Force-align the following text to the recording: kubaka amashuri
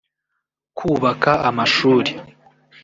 kubaka 0.77 1.31
amashuri 1.49 2.11